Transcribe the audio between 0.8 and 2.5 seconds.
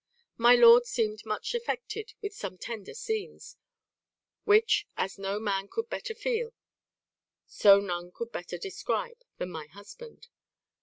seemed much affected with